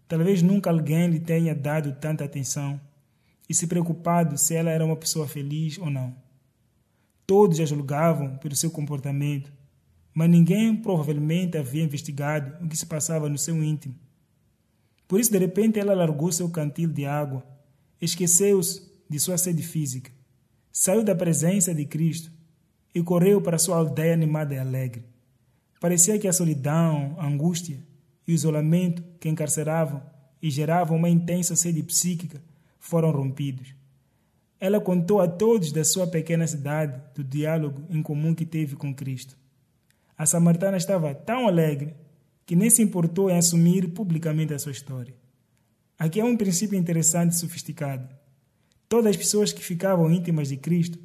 Talvez 0.07 0.43
nunca 0.43 0.69
alguém 0.69 1.09
lhe 1.09 1.21
tenha 1.21 1.55
dado 1.55 1.93
tanta 1.95 2.23
atenção 2.23 2.79
e 3.49 3.55
se 3.55 3.67
preocupado 3.67 4.37
se 4.37 4.55
ela 4.55 4.71
era 4.71 4.85
uma 4.85 4.97
pessoa 4.97 5.27
feliz 5.27 5.79
ou 5.79 5.89
não. 5.89 6.15
Todos 7.27 7.59
a 7.61 7.65
julgavam 7.65 8.37
pelo 8.39 8.55
seu 8.55 8.71
comportamento, 8.71 9.53
mas 10.13 10.31
ninguém 10.31 10.77
provavelmente 10.77 11.57
havia 11.57 11.83
investigado 11.83 12.65
o 12.65 12.69
que 12.69 12.77
se 12.77 12.87
passava 12.87 13.29
no 13.29 13.39
seu 13.39 13.63
íntimo. 13.63 13.95
Por 15.09 15.19
isso, 15.19 15.33
de 15.33 15.39
repente, 15.39 15.79
ela 15.79 15.95
largou 15.95 16.31
seu 16.31 16.49
cantil 16.51 16.91
de 16.91 17.05
água, 17.05 17.45
esqueceu-se 18.01 18.83
de 19.09 19.19
sua 19.19 19.39
sede 19.39 19.63
física, 19.63 20.11
saiu 20.73 21.03
da 21.03 21.15
presença 21.15 21.75
de 21.75 21.85
Cristo 21.85 22.31
e 22.95 23.03
correu 23.03 23.41
para 23.41 23.59
sua 23.59 23.77
aldeia 23.77 24.15
animada 24.15 24.55
e 24.55 24.59
alegre. 24.59 25.05
Parecia 25.81 26.19
que 26.19 26.29
a 26.29 26.33
solidão, 26.33 27.15
a 27.19 27.27
angústia 27.27 27.79
e 28.27 28.33
o 28.33 28.35
isolamento 28.35 29.03
que 29.19 29.29
encarceravam 29.29 30.03
e 30.41 30.51
geravam 30.51 30.97
uma 30.97 31.09
intensa 31.09 31.57
sede 31.57 31.83
psíquica 31.83 32.43
foram 32.79 33.11
rompidos. 33.11 33.75
Ela 34.61 34.81
contou 34.81 35.21
a 35.21 35.29
todos 35.29 35.73
da 35.73 35.85
sua 35.85 36.07
pequena 36.07 36.47
cidade 36.47 37.01
do 37.15 37.23
diálogo 37.23 37.85
em 37.91 38.03
comum 38.03 38.35
que 38.35 38.47
teve 38.47 38.77
com 38.77 38.95
Cristo. 38.95 39.37
A 40.17 40.25
samaritana 40.25 40.77
estava 40.77 41.15
tão 41.15 41.49
alegre 41.49 41.95
que 42.47 42.55
nem 42.55 42.71
se 42.71 42.83
importou 42.83 43.31
em 43.31 43.37
assumir 43.37 43.89
publicamente 43.89 44.55
a 44.55 44.59
sua 44.59 44.73
história. 44.73 45.15
Aqui 45.99 46.21
é 46.21 46.25
um 46.25 46.37
princípio 46.37 46.79
interessante 46.79 47.33
e 47.33 47.37
sofisticado. 47.37 48.09
Todas 48.89 49.11
as 49.11 49.17
pessoas 49.17 49.53
que 49.53 49.65
ficavam 49.65 50.11
íntimas 50.11 50.49
de 50.49 50.57
Cristo 50.57 50.99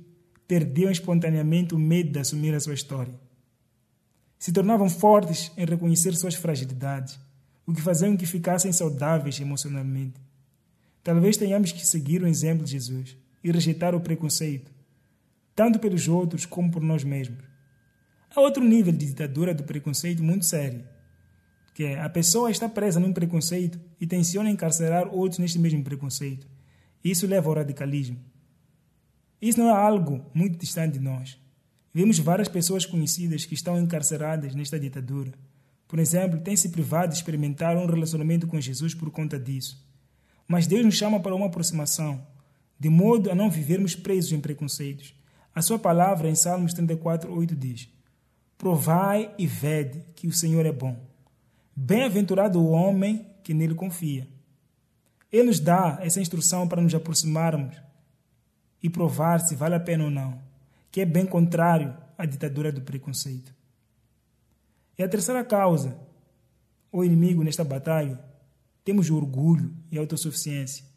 perdiam 0.48 0.92
espontaneamente 0.92 1.74
o 1.74 1.80
medo 1.80 2.12
de 2.12 2.20
assumir 2.20 2.54
a 2.54 2.60
sua 2.60 2.74
história. 2.74 3.14
Se 4.38 4.52
tornavam 4.52 4.90
fortes 4.90 5.52
em 5.58 5.66
reconhecer 5.66 6.16
suas 6.16 6.36
fragilidades, 6.36 7.20
o 7.66 7.74
que 7.74 7.82
fazia 7.82 8.08
com 8.08 8.18
que 8.18 8.26
ficassem 8.26 8.72
saudáveis 8.72 9.40
emocionalmente. 9.40 10.20
Talvez 11.04 11.38
tenhamos 11.38 11.72
que 11.72 11.86
seguir 11.86 12.24
o 12.24 12.28
exemplo 12.28 12.66
de 12.66 12.72
Jesus 12.72 13.16
e 13.44 13.52
rejeitar 13.52 13.96
o 13.96 14.02
preconceito, 14.02 14.72
tanto 15.56 15.80
pelos 15.80 16.08
outros 16.08 16.46
como 16.46 16.72
por 16.72 16.82
nós 16.82 17.04
mesmos. 17.04 17.44
Há 18.36 18.42
outro 18.42 18.64
nível 18.64 18.94
de 18.94 19.06
ditadura 19.06 19.54
do 19.54 19.64
preconceito 19.64 20.24
muito 20.24 20.46
sério 20.46 20.84
que 21.80 21.86
é 21.86 22.02
a 22.02 22.10
pessoa 22.10 22.52
está 22.52 22.68
presa 22.68 23.00
num 23.00 23.14
preconceito 23.14 23.80
e 24.02 24.06
tenciona 24.06 24.50
encarcerar 24.50 25.08
outros 25.16 25.40
neste 25.40 25.58
mesmo 25.58 25.82
preconceito. 25.82 26.46
Isso 27.02 27.26
leva 27.26 27.48
ao 27.48 27.56
radicalismo. 27.56 28.20
Isso 29.42 29.58
não 29.58 29.70
é 29.70 29.72
algo 29.72 30.30
muito 30.34 30.60
distante 30.60 30.96
de 30.96 31.00
nós. 31.00 31.40
Vemos 31.94 32.20
várias 32.20 32.50
pessoas 32.50 32.86
conhecidas 32.86 33.46
que 33.46 33.54
estão 33.54 33.80
encarceradas 33.80 34.54
nesta 34.54 34.78
ditadura. 34.78 35.32
Por 35.88 36.00
exemplo, 36.00 36.42
têm 36.42 36.54
se 36.54 36.68
privado 36.68 37.14
de 37.14 37.16
experimentar 37.16 37.78
um 37.78 37.86
relacionamento 37.86 38.46
com 38.46 38.60
Jesus 38.60 38.94
por 38.94 39.10
conta 39.10 39.40
disso. 39.40 39.82
Mas 40.46 40.68
Deus 40.68 40.84
nos 40.84 40.96
chama 40.96 41.22
para 41.22 41.34
uma 41.34 41.46
aproximação, 41.46 42.28
de 42.80 42.90
modo 42.90 43.30
a 43.30 43.36
não 43.36 43.50
vivermos 43.50 43.96
presos 43.96 44.32
em 44.32 44.40
preconceitos. 44.40 45.14
A 45.54 45.62
sua 45.62 45.78
palavra 45.78 46.30
em 46.30 46.36
Salmos 46.36 46.74
34, 46.74 47.32
8 47.32 47.56
diz: 47.56 47.90
Provai 48.58 49.34
e 49.38 49.46
vede 49.46 50.04
que 50.16 50.28
o 50.28 50.34
Senhor 50.34 50.66
é 50.66 50.72
bom. 50.72 50.98
Bem-aventurado 51.76 52.60
o 52.60 52.70
homem 52.72 53.28
que 53.44 53.54
nele 53.54 53.76
confia. 53.76 54.28
Ele 55.32 55.48
nos 55.48 55.60
dá 55.60 56.00
essa 56.02 56.22
instrução 56.22 56.68
para 56.68 56.82
nos 56.82 56.96
aproximarmos 56.96 57.76
e 58.82 58.90
provar 58.90 59.40
se 59.42 59.56
vale 59.56 59.76
a 59.76 59.80
pena 59.80 60.06
ou 60.06 60.10
não, 60.10 60.42
que 60.92 61.02
é 61.02 61.06
bem 61.06 61.26
contrário 61.26 61.96
à 62.18 62.26
ditadura 62.26 62.72
do 62.72 62.82
preconceito. 62.82 63.54
E 64.98 65.04
a 65.04 65.08
terceira 65.08 65.44
causa, 65.44 65.98
ou 66.92 67.06
inimigo 67.06 67.44
nesta 67.44 67.64
batalha, 67.64 68.20
temos 68.84 69.10
o 69.10 69.16
orgulho 69.16 69.74
e 69.92 69.98
a 69.98 70.02
autossuficiência. 70.02 70.89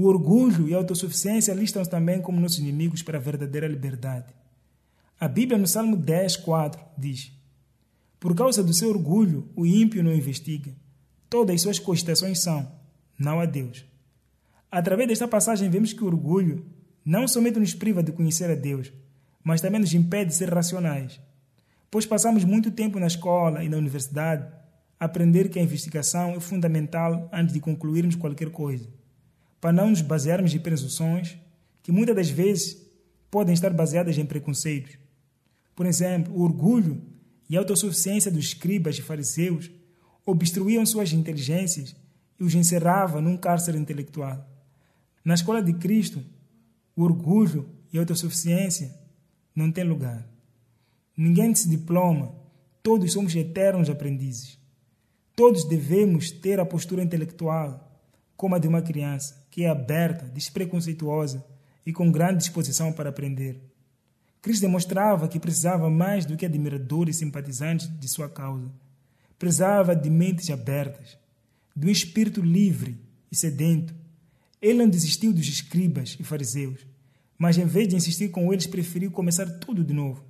O 0.00 0.06
orgulho 0.06 0.66
e 0.66 0.72
a 0.72 0.78
autossuficiência 0.78 1.52
listam 1.52 1.84
também 1.84 2.22
como 2.22 2.40
nossos 2.40 2.58
inimigos 2.58 3.02
para 3.02 3.18
a 3.18 3.20
verdadeira 3.20 3.68
liberdade. 3.68 4.32
A 5.20 5.28
Bíblia, 5.28 5.58
no 5.58 5.66
Salmo 5.66 5.94
10, 5.94 6.38
4, 6.38 6.80
diz: 6.96 7.30
por 8.18 8.34
causa 8.34 8.62
do 8.62 8.72
seu 8.72 8.88
orgulho, 8.88 9.46
o 9.54 9.66
ímpio 9.66 10.02
não 10.02 10.14
investiga. 10.14 10.72
Todas 11.28 11.56
as 11.56 11.60
suas 11.60 11.78
cogitações 11.78 12.38
são, 12.38 12.66
não 13.18 13.40
a 13.40 13.44
Deus. 13.44 13.84
Através 14.70 15.06
desta 15.06 15.28
passagem, 15.28 15.68
vemos 15.68 15.92
que 15.92 16.02
o 16.02 16.06
orgulho 16.06 16.64
não 17.04 17.28
somente 17.28 17.58
nos 17.58 17.74
priva 17.74 18.02
de 18.02 18.10
conhecer 18.10 18.50
a 18.50 18.54
Deus, 18.54 18.90
mas 19.44 19.60
também 19.60 19.82
nos 19.82 19.92
impede 19.92 20.30
de 20.30 20.36
ser 20.36 20.48
racionais. 20.48 21.20
Pois 21.90 22.06
passamos 22.06 22.42
muito 22.42 22.70
tempo 22.70 22.98
na 22.98 23.06
escola 23.06 23.62
e 23.62 23.68
na 23.68 23.76
universidade 23.76 24.50
a 24.98 25.04
aprender 25.04 25.50
que 25.50 25.58
a 25.58 25.62
investigação 25.62 26.30
é 26.30 26.40
fundamental 26.40 27.28
antes 27.30 27.52
de 27.52 27.60
concluirmos 27.60 28.16
qualquer 28.16 28.48
coisa, 28.48 28.88
para 29.60 29.72
não 29.72 29.90
nos 29.90 30.00
basearmos 30.00 30.54
em 30.54 30.58
presunções 30.58 31.36
que 31.82 31.92
muitas 31.92 32.16
das 32.16 32.30
vezes 32.30 32.80
podem 33.30 33.54
estar 33.54 33.70
baseadas 33.70 34.16
em 34.16 34.24
preconceitos. 34.24 34.98
Por 35.76 35.86
exemplo, 35.86 36.34
o 36.34 36.42
orgulho 36.42 37.02
e 37.48 37.56
a 37.56 37.60
autossuficiência 37.60 38.30
dos 38.30 38.44
escribas 38.46 38.98
e 38.98 39.02
fariseus 39.02 39.70
obstruíam 40.24 40.84
suas 40.86 41.12
inteligências 41.12 41.96
e 42.38 42.44
os 42.44 42.54
encerrava 42.54 43.20
num 43.20 43.36
cárcere 43.36 43.78
intelectual. 43.78 44.46
Na 45.24 45.34
escola 45.34 45.62
de 45.62 45.74
Cristo, 45.74 46.24
o 46.96 47.02
orgulho 47.02 47.68
e 47.92 47.98
a 47.98 48.00
autossuficiência 48.00 48.94
não 49.54 49.70
têm 49.70 49.84
lugar. 49.84 50.26
Ninguém 51.16 51.54
se 51.54 51.68
diploma, 51.68 52.34
todos 52.82 53.12
somos 53.12 53.34
eternos 53.34 53.90
aprendizes. 53.90 54.58
Todos 55.36 55.64
devemos 55.64 56.30
ter 56.30 56.60
a 56.60 56.66
postura 56.66 57.02
intelectual 57.02 57.89
como 58.40 58.54
a 58.54 58.58
de 58.58 58.66
uma 58.66 58.80
criança, 58.80 59.36
que 59.50 59.64
é 59.64 59.68
aberta, 59.68 60.24
despreconceituosa 60.24 61.44
e 61.84 61.92
com 61.92 62.10
grande 62.10 62.38
disposição 62.38 62.90
para 62.90 63.10
aprender. 63.10 63.60
Cristo 64.40 64.62
demonstrava 64.62 65.28
que 65.28 65.38
precisava 65.38 65.90
mais 65.90 66.24
do 66.24 66.38
que 66.38 66.46
admiradores 66.46 67.16
e 67.16 67.18
simpatizantes 67.18 67.90
de 68.00 68.08
sua 68.08 68.30
causa. 68.30 68.72
Precisava 69.38 69.94
de 69.94 70.08
mentes 70.08 70.48
abertas, 70.48 71.18
de 71.76 71.86
um 71.86 71.90
espírito 71.90 72.40
livre 72.40 72.98
e 73.30 73.36
sedento. 73.36 73.94
Ele 74.62 74.78
não 74.78 74.88
desistiu 74.88 75.34
dos 75.34 75.46
escribas 75.46 76.16
e 76.18 76.24
fariseus, 76.24 76.86
mas 77.36 77.58
em 77.58 77.66
vez 77.66 77.88
de 77.88 77.96
insistir 77.96 78.30
com 78.30 78.50
eles, 78.54 78.66
preferiu 78.66 79.10
começar 79.10 79.44
tudo 79.58 79.84
de 79.84 79.92
novo. 79.92 80.24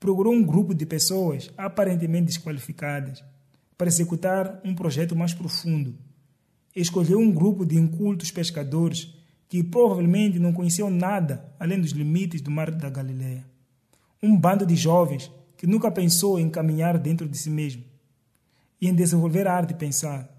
Procurou 0.00 0.32
um 0.32 0.42
grupo 0.42 0.74
de 0.74 0.84
pessoas 0.84 1.48
aparentemente 1.56 2.26
desqualificadas 2.26 3.22
para 3.78 3.86
executar 3.86 4.60
um 4.64 4.74
projeto 4.74 5.14
mais 5.14 5.32
profundo. 5.32 5.96
Escolheu 6.76 7.18
um 7.18 7.32
grupo 7.32 7.64
de 7.64 7.78
incultos 7.78 8.30
pescadores 8.30 9.08
que 9.48 9.64
provavelmente 9.64 10.38
não 10.38 10.52
conheciam 10.52 10.90
nada 10.90 11.50
além 11.58 11.80
dos 11.80 11.92
limites 11.92 12.42
do 12.42 12.50
mar 12.50 12.70
da 12.70 12.90
Galileia. 12.90 13.46
Um 14.22 14.36
bando 14.36 14.66
de 14.66 14.76
jovens 14.76 15.30
que 15.56 15.66
nunca 15.66 15.90
pensou 15.90 16.38
em 16.38 16.50
caminhar 16.50 16.98
dentro 16.98 17.26
de 17.26 17.38
si 17.38 17.48
mesmo 17.48 17.82
e 18.78 18.88
em 18.88 18.94
desenvolver 18.94 19.46
a 19.46 19.54
arte 19.54 19.70
de 19.70 19.80
pensar. 19.80 20.30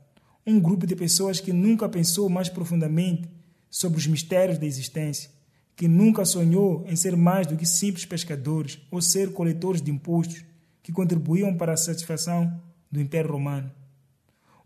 um 0.45 0.61
grupo 0.61 0.87
de 0.87 0.95
pessoas 0.95 1.41
que 1.41 1.51
nunca 1.51 1.89
pensou 1.89 2.29
mais 2.29 2.47
profundamente 2.47 3.27
sobre 3.69 3.97
os 3.97 4.07
mistérios 4.07 4.57
da 4.57 4.65
existência, 4.65 5.29
que 5.75 5.89
nunca 5.89 6.23
sonhou 6.23 6.85
em 6.87 6.95
ser 6.95 7.17
mais 7.17 7.47
do 7.47 7.57
que 7.57 7.65
simples 7.65 8.05
pescadores 8.05 8.79
ou 8.89 9.01
ser 9.01 9.33
coletores 9.33 9.81
de 9.81 9.91
impostos 9.91 10.45
que 10.81 10.93
contribuíam 10.93 11.57
para 11.57 11.73
a 11.73 11.77
satisfação 11.77 12.61
do 12.89 13.01
Império 13.01 13.31
Romano. 13.31 13.69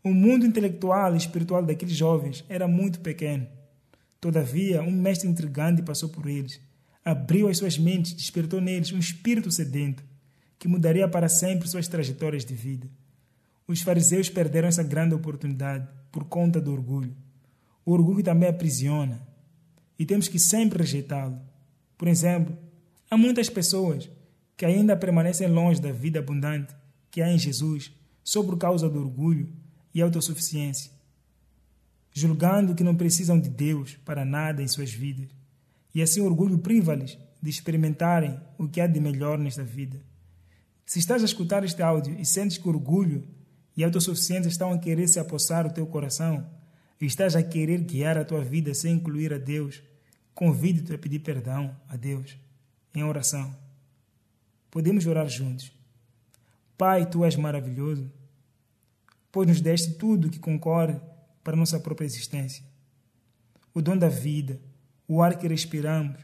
O 0.04 0.14
mundo 0.14 0.46
intelectual 0.46 1.14
e 1.14 1.18
espiritual 1.18 1.64
daqueles 1.64 1.96
jovens 1.96 2.44
era 2.50 2.68
muito 2.68 3.00
pequeno. 3.02 3.48
Todavia, 4.20 4.82
um 4.82 4.92
mestre 4.92 5.30
intrigante 5.30 5.84
passou 5.84 6.10
por 6.10 6.28
eles, 6.28 6.60
abriu 7.06 7.48
as 7.48 7.58
suas 7.58 7.78
mentes, 7.78 8.14
despertou 8.14 8.60
neles 8.60 8.92
um 8.92 9.00
espírito 9.00 9.52
sedento 9.52 10.04
que 10.58 10.68
mudaria 10.68 11.08
para 11.08 11.28
sempre 11.30 11.68
suas 11.68 11.88
trajetórias 11.88 12.46
de 12.46 12.54
vida. 12.54 12.90
Os 13.68 13.82
fariseus 13.82 14.30
perderam 14.30 14.68
essa 14.68 14.84
grande 14.84 15.16
oportunidade 15.16 15.88
por 16.12 16.26
conta 16.26 16.60
do 16.60 16.72
orgulho. 16.72 17.16
O 17.86 17.94
orgulho 17.94 18.24
também 18.24 18.50
aprisiona 18.50 19.26
e 19.98 20.06
temos 20.06 20.28
que 20.28 20.40
sempre 20.40 20.80
rejeitá-lo. 20.80 21.40
Por 21.98 22.08
exemplo, 22.08 22.58
há 23.10 23.18
muitas 23.18 23.50
pessoas 23.50 24.10
que 24.58 24.66
ainda 24.66 24.96
permanecem 24.96 25.48
longe 25.48 25.82
da 25.82 25.92
vida 25.92 26.20
abundante 26.20 26.76
que 27.10 27.22
há 27.22 27.32
em 27.32 27.38
Jesus 27.38 27.92
só 28.24 28.44
por 28.44 28.58
causa 28.58 28.90
do 28.90 29.00
orgulho 29.00 29.61
e 29.94 30.02
autossuficiência, 30.02 30.92
julgando 32.14 32.76
que 32.76 32.84
não 32.84 32.96
precisam 32.96 33.40
de 33.40 33.50
Deus 33.50 33.96
para 34.06 34.26
nada 34.26 34.62
em 34.62 34.68
suas 34.68 34.92
vidas. 34.92 35.30
E 35.94 36.02
assim 36.02 36.22
o 36.22 36.26
orgulho 36.26 36.60
priva-lhes 36.60 37.18
de 37.42 37.50
experimentarem 37.50 38.40
o 38.58 38.68
que 38.68 38.80
há 38.80 38.88
de 38.88 39.00
melhor 39.00 39.38
nesta 39.38 39.64
vida. 39.64 40.00
Se 40.86 41.00
estás 41.00 41.22
a 41.22 41.26
escutar 41.26 41.64
este 41.64 41.82
áudio 41.82 42.20
e 42.20 42.26
sentes 42.26 42.58
que 42.58 42.68
orgulho 42.68 43.28
e 43.76 43.84
autossuficiência 43.84 44.50
estão 44.50 44.72
a 44.72 44.78
querer 44.78 45.08
se 45.08 45.20
apossar 45.20 45.68
do 45.68 45.74
teu 45.74 45.88
coração, 45.88 46.46
e 47.00 47.06
estás 47.06 47.36
a 47.36 47.42
querer 47.42 47.82
guiar 47.82 48.18
a 48.18 48.24
tua 48.24 48.44
vida 48.44 48.74
sem 48.76 48.94
incluir 48.94 49.34
a 49.34 49.40
Deus, 49.40 49.82
convido-te 50.36 50.94
a 50.94 50.98
pedir 50.98 51.20
perdão 51.20 51.76
a 51.88 51.96
Deus 51.96 52.38
em 52.94 53.04
oração. 53.04 53.56
Podemos 54.70 55.08
orar 55.08 55.28
juntos. 55.28 55.72
Pai, 56.78 57.10
tu 57.10 57.26
és 57.26 57.36
maravilhoso, 57.36 58.12
pois 59.32 59.48
nos 59.48 59.62
deste 59.62 59.94
tudo 59.94 60.30
que 60.30 60.40
concorre 60.40 61.00
para 61.44 61.54
a 61.54 61.58
nossa 61.58 61.80
própria 61.80 62.06
existência. 62.06 62.64
O 63.74 63.82
dom 63.82 63.98
da 63.98 64.10
vida, 64.10 64.60
o 65.08 65.22
ar 65.22 65.38
que 65.38 65.48
respiramos, 65.48 66.20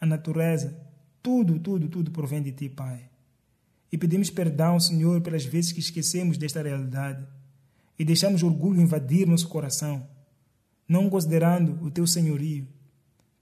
a 0.00 0.06
natureza, 0.06 0.76
tudo, 1.22 1.58
tudo, 1.58 1.88
tudo 1.88 2.10
provém 2.10 2.42
de 2.42 2.52
ti, 2.52 2.68
Pai. 2.68 3.08
E 3.90 3.98
pedimos 3.98 4.30
perdão, 4.30 4.80
Senhor, 4.80 5.20
pelas 5.20 5.44
vezes 5.44 5.72
que 5.72 5.80
esquecemos 5.80 6.38
desta 6.38 6.62
realidade 6.62 7.26
e 7.98 8.04
deixamos 8.04 8.42
orgulho 8.42 8.80
invadir 8.80 9.26
nosso 9.26 9.48
coração, 9.48 10.08
não 10.88 11.10
considerando 11.10 11.84
o 11.84 11.90
teu 11.90 12.06
senhorio. 12.06 12.66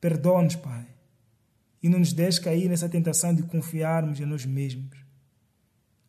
Perdoa-nos, 0.00 0.56
Pai, 0.56 0.86
e 1.82 1.88
não 1.88 1.98
nos 1.98 2.12
deixes 2.12 2.40
cair 2.40 2.68
nessa 2.68 2.88
tentação 2.88 3.34
de 3.34 3.42
confiarmos 3.42 4.18
em 4.18 4.26
nós 4.26 4.44
mesmos. 4.44 4.98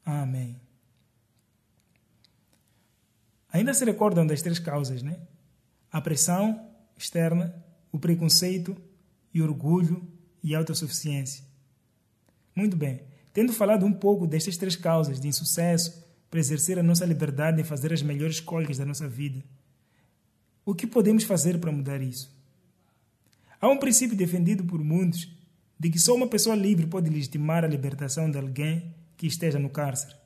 Amém. 0.03 0.59
Ainda 3.51 3.74
se 3.74 3.84
recordam 3.84 4.25
das 4.25 4.41
três 4.41 4.60
causas, 4.60 5.03
né? 5.03 5.20
A 5.91 6.00
pressão 6.00 6.70
externa, 6.98 7.53
o 7.91 8.00
preconceito 8.00 8.75
e 9.34 9.41
orgulho 9.41 10.08
e 10.43 10.55
autossuficiência. 10.55 11.43
Muito 12.55 12.77
bem. 12.77 13.01
Tendo 13.34 13.53
falado 13.53 13.86
um 13.86 13.93
pouco 13.93 14.27
destas 14.27 14.58
três 14.58 14.75
causas 14.75 15.20
de 15.20 15.27
insucesso 15.27 16.05
para 16.29 16.39
exercer 16.39 16.79
a 16.79 16.84
nossa 16.84 17.05
liberdade 17.05 17.62
e 17.62 17.65
fazer 17.65 17.91
as 17.91 18.01
melhores 18.01 18.35
escolhas 18.35 18.77
da 18.77 18.85
nossa 18.85 19.07
vida, 19.07 19.44
o 20.66 20.74
que 20.74 20.87
podemos 20.87 21.24
fazer 21.24 21.59
para 21.59 21.72
mudar 21.72 22.01
isso? 22.01 22.31
Há 23.59 23.68
um 23.68 23.77
princípio 23.77 24.16
defendido 24.16 24.64
por 24.64 24.83
muitos 24.83 25.29
de 25.77 25.90
que 25.90 26.00
só 26.00 26.16
uma 26.16 26.27
pessoa 26.27 26.55
livre 26.55 26.87
pode 26.87 27.09
legitimar 27.09 27.64
a 27.64 27.68
libertação 27.68 28.29
de 28.29 28.37
alguém 28.37 28.94
que 29.18 29.27
esteja 29.27 29.59
no 29.59 29.70
cárcere. 29.70 30.21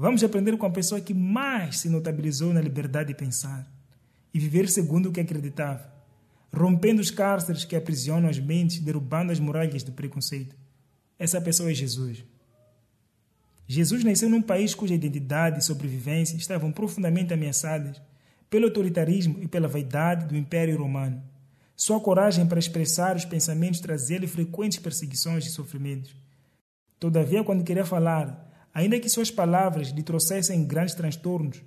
Vamos 0.00 0.24
aprender 0.24 0.56
com 0.56 0.64
a 0.64 0.70
pessoa 0.70 0.98
que 0.98 1.12
mais 1.12 1.80
se 1.80 1.90
notabilizou 1.90 2.54
na 2.54 2.60
liberdade 2.62 3.08
de 3.08 3.14
pensar 3.14 3.70
e 4.32 4.38
viver 4.38 4.66
segundo 4.66 5.10
o 5.10 5.12
que 5.12 5.20
acreditava, 5.20 5.92
rompendo 6.50 7.02
os 7.02 7.10
cárceres 7.10 7.66
que 7.66 7.76
aprisionam 7.76 8.26
as 8.26 8.38
mentes, 8.38 8.78
derrubando 8.78 9.30
as 9.30 9.38
muralhas 9.38 9.82
do 9.82 9.92
preconceito. 9.92 10.56
Essa 11.18 11.38
pessoa 11.38 11.70
é 11.70 11.74
Jesus. 11.74 12.24
Jesus 13.68 14.02
nasceu 14.02 14.30
num 14.30 14.40
país 14.40 14.74
cuja 14.74 14.94
identidade 14.94 15.58
e 15.58 15.62
sobrevivência 15.62 16.34
estavam 16.34 16.72
profundamente 16.72 17.34
ameaçadas 17.34 18.00
pelo 18.48 18.68
autoritarismo 18.68 19.36
e 19.42 19.46
pela 19.46 19.68
vaidade 19.68 20.24
do 20.24 20.34
Império 20.34 20.78
Romano. 20.78 21.22
Sua 21.76 22.00
coragem 22.00 22.46
para 22.46 22.58
expressar 22.58 23.16
os 23.16 23.26
pensamentos 23.26 23.80
trazia-lhe 23.80 24.26
frequentes 24.26 24.78
perseguições 24.78 25.44
e 25.44 25.50
sofrimentos. 25.50 26.16
Todavia, 26.98 27.44
quando 27.44 27.64
queria 27.64 27.84
falar, 27.84 28.49
ainda 28.72 28.98
que 29.00 29.08
suas 29.08 29.30
palavras 29.30 29.88
lhe 29.88 30.02
trouxessem 30.02 30.64
grandes 30.64 30.94
transtornos, 30.94 31.62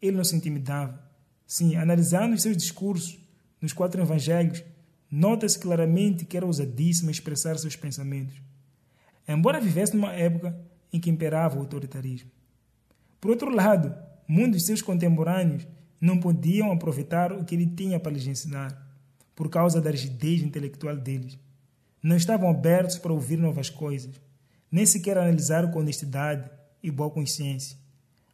ele 0.00 0.16
não 0.16 0.24
se 0.24 0.36
intimidava. 0.36 1.02
Sim, 1.46 1.76
analisando 1.76 2.34
os 2.34 2.42
seus 2.42 2.56
discursos 2.56 3.18
nos 3.60 3.72
quatro 3.72 4.00
evangelhos, 4.00 4.62
nota-se 5.10 5.58
claramente 5.58 6.24
que 6.24 6.36
era 6.36 6.46
ousadíssimo 6.46 7.10
expressar 7.10 7.58
seus 7.58 7.74
pensamentos 7.74 8.48
embora 9.28 9.60
vivesse 9.60 9.94
numa 9.94 10.12
época 10.12 10.58
em 10.90 10.98
que 10.98 11.10
imperava 11.10 11.56
o 11.56 11.60
autoritarismo. 11.60 12.30
Por 13.20 13.30
outro 13.30 13.54
lado, 13.54 13.94
muitos 14.26 14.60
de 14.60 14.66
seus 14.66 14.80
contemporâneos 14.80 15.66
não 16.00 16.18
podiam 16.18 16.72
aproveitar 16.72 17.32
o 17.32 17.44
que 17.44 17.54
ele 17.54 17.66
tinha 17.66 18.00
para 18.00 18.12
lhes 18.12 18.26
ensinar, 18.26 18.86
por 19.34 19.50
causa 19.50 19.80
da 19.80 19.90
rigidez 19.90 20.42
intelectual 20.42 20.96
deles. 20.96 21.38
Não 22.02 22.16
estavam 22.16 22.48
abertos 22.48 22.96
para 22.98 23.12
ouvir 23.12 23.36
novas 23.36 23.68
coisas, 23.68 24.20
nem 24.70 24.84
sequer 24.84 25.16
analisar 25.16 25.70
com 25.70 25.78
honestidade 25.78 26.50
e 26.82 26.90
boa 26.90 27.10
consciência. 27.10 27.76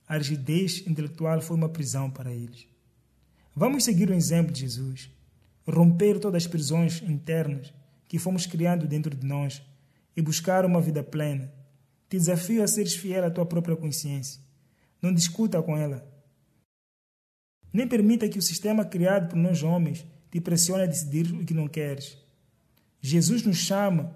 A 0.07 0.17
rigidez 0.17 0.87
intelectual 0.87 1.41
foi 1.41 1.57
uma 1.57 1.69
prisão 1.69 2.11
para 2.11 2.33
eles. 2.33 2.67
Vamos 3.55 3.85
seguir 3.85 4.11
o 4.11 4.15
exemplo 4.15 4.53
de 4.53 4.61
Jesus, 4.61 5.11
romper 5.67 6.19
todas 6.19 6.43
as 6.43 6.49
prisões 6.49 7.01
internas 7.03 7.73
que 8.09 8.19
fomos 8.19 8.47
criando 8.47 8.87
dentro 8.87 9.15
de 9.15 9.27
nós 9.27 9.63
e 10.17 10.21
buscar 10.21 10.67
uma 10.67 10.81
vida 10.81 11.03
plena. 11.03 11.53
Te 12.09 12.19
desafio 12.19 12.63
a 12.63 12.67
seres 12.69 12.95
fiel 12.95 13.25
à 13.25 13.31
tua 13.31 13.47
própria 13.47 13.77
consciência. 13.77 14.41
Não 15.01 15.13
discuta 15.13 15.63
com 15.63 15.77
ela. 15.77 16.07
Nem 17.73 17.89
permita 17.89 18.29
que 18.29 18.39
o 18.39 18.43
sistema 18.43 18.85
criado 18.85 19.31
por 19.31 19.37
nós 19.37 19.63
homens 19.63 20.05
te 20.31 20.41
pressione 20.41 20.83
a 20.83 20.87
decidir 20.87 21.33
o 21.33 21.45
que 21.45 21.55
não 21.55 21.67
queres. 21.67 22.19
Jesus 23.01 23.43
nos 23.43 23.57
chama 23.57 24.15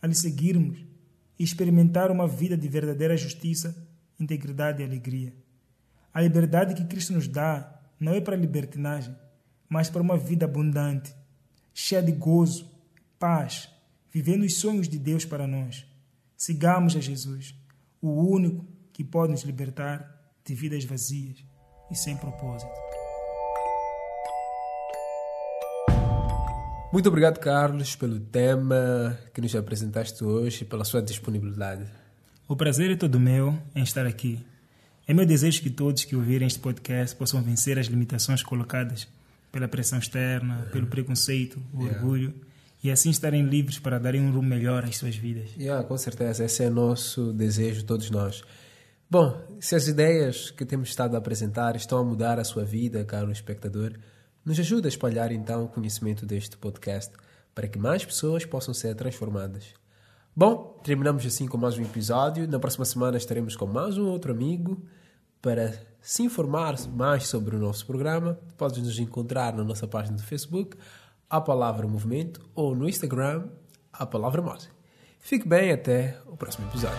a 0.00 0.06
lhe 0.06 0.14
seguirmos 0.14 0.89
e 1.40 1.42
experimentar 1.42 2.10
uma 2.10 2.28
vida 2.28 2.54
de 2.54 2.68
verdadeira 2.68 3.16
justiça, 3.16 3.74
integridade 4.20 4.82
e 4.82 4.84
alegria. 4.84 5.34
A 6.12 6.20
liberdade 6.20 6.74
que 6.74 6.84
Cristo 6.84 7.14
nos 7.14 7.26
dá 7.26 7.80
não 7.98 8.12
é 8.12 8.20
para 8.20 8.36
libertinagem, 8.36 9.16
mas 9.66 9.88
para 9.88 10.02
uma 10.02 10.18
vida 10.18 10.44
abundante, 10.44 11.14
cheia 11.72 12.02
de 12.02 12.12
gozo, 12.12 12.70
paz, 13.18 13.70
vivendo 14.12 14.42
os 14.42 14.56
sonhos 14.56 14.86
de 14.86 14.98
Deus 14.98 15.24
para 15.24 15.46
nós. 15.46 15.86
Sigamos 16.36 16.94
a 16.94 17.00
Jesus, 17.00 17.54
o 18.02 18.10
único 18.10 18.66
que 18.92 19.02
pode 19.02 19.32
nos 19.32 19.42
libertar 19.42 20.34
de 20.44 20.54
vidas 20.54 20.84
vazias 20.84 21.42
e 21.90 21.94
sem 21.94 22.18
propósito. 22.18 22.89
Muito 26.92 27.08
obrigado, 27.08 27.38
Carlos, 27.38 27.94
pelo 27.94 28.18
tema 28.18 29.16
que 29.32 29.40
nos 29.40 29.54
apresentaste 29.54 30.24
hoje 30.24 30.62
e 30.62 30.64
pela 30.64 30.84
sua 30.84 31.00
disponibilidade. 31.00 31.84
O 32.48 32.56
prazer 32.56 32.90
é 32.90 32.96
todo 32.96 33.20
meu 33.20 33.56
em 33.76 33.84
estar 33.84 34.04
aqui. 34.06 34.44
É 35.06 35.14
meu 35.14 35.24
desejo 35.24 35.62
que 35.62 35.70
todos 35.70 36.04
que 36.04 36.16
ouvirem 36.16 36.48
este 36.48 36.58
podcast 36.58 37.14
possam 37.14 37.40
vencer 37.42 37.78
as 37.78 37.86
limitações 37.86 38.42
colocadas 38.42 39.06
pela 39.52 39.68
pressão 39.68 40.00
externa, 40.00 40.68
pelo 40.72 40.88
preconceito, 40.88 41.62
o 41.72 41.82
yeah. 41.82 41.96
orgulho 41.96 42.34
e 42.82 42.90
assim 42.90 43.10
estarem 43.10 43.44
livres 43.44 43.78
para 43.78 44.00
darem 44.00 44.20
um 44.20 44.32
rumo 44.32 44.48
melhor 44.48 44.84
às 44.84 44.96
suas 44.96 45.14
vidas. 45.14 45.50
Yeah, 45.56 45.86
com 45.86 45.96
certeza, 45.96 46.44
esse 46.44 46.64
é 46.64 46.70
nosso 46.70 47.32
desejo, 47.32 47.84
todos 47.84 48.10
nós. 48.10 48.42
Bom, 49.08 49.40
se 49.60 49.76
as 49.76 49.86
ideias 49.86 50.50
que 50.50 50.64
temos 50.64 50.88
estado 50.88 51.14
a 51.14 51.18
apresentar 51.18 51.76
estão 51.76 51.98
a 51.98 52.04
mudar 52.04 52.40
a 52.40 52.44
sua 52.44 52.64
vida, 52.64 53.04
caro 53.04 53.30
espectador, 53.30 53.92
nos 54.50 54.58
ajuda 54.58 54.88
a 54.88 54.90
espalhar 54.90 55.30
então 55.30 55.64
o 55.64 55.68
conhecimento 55.68 56.26
deste 56.26 56.56
podcast 56.56 57.12
para 57.54 57.68
que 57.68 57.78
mais 57.78 58.04
pessoas 58.04 58.44
possam 58.44 58.74
ser 58.74 58.96
transformadas. 58.96 59.74
Bom, 60.34 60.80
terminamos 60.82 61.24
assim 61.24 61.46
com 61.46 61.56
mais 61.56 61.78
um 61.78 61.82
episódio. 61.82 62.48
Na 62.48 62.58
próxima 62.58 62.84
semana 62.84 63.16
estaremos 63.16 63.54
com 63.54 63.66
mais 63.66 63.96
um 63.96 64.08
outro 64.08 64.32
amigo 64.32 64.84
para 65.40 65.72
se 66.02 66.24
informar 66.24 66.74
mais 66.88 67.28
sobre 67.28 67.54
o 67.54 67.60
nosso 67.60 67.86
programa. 67.86 68.40
Podes 68.58 68.82
nos 68.82 68.98
encontrar 68.98 69.54
na 69.54 69.62
nossa 69.62 69.86
página 69.86 70.16
do 70.16 70.22
Facebook 70.24 70.76
a 71.28 71.40
palavra 71.40 71.86
movimento 71.86 72.40
ou 72.52 72.74
no 72.74 72.88
Instagram 72.88 73.46
a 73.92 74.04
palavra 74.04 74.42
mouse. 74.42 74.68
Fique 75.20 75.46
bem 75.46 75.70
até 75.70 76.18
o 76.26 76.36
próximo 76.36 76.66
episódio. 76.66 76.98